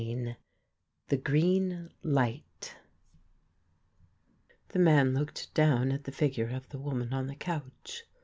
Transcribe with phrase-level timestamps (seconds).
[0.01, 0.35] 58
[1.09, 2.75] THE GREEN LIGHT
[4.69, 8.05] The man looked down at the figure of the woman on the couch.